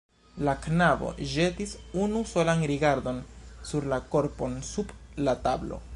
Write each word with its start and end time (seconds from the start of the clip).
La 0.45 0.53
knabo 0.63 1.09
ĵetis 1.33 1.75
unu 2.05 2.23
solan 2.31 2.65
rigardon 2.73 3.21
sur 3.73 3.91
la 3.93 4.01
korpon 4.17 4.61
sub 4.73 4.99
la 5.29 5.41
tablo. 5.49 5.83